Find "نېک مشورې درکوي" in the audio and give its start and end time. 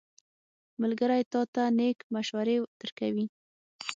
1.77-3.25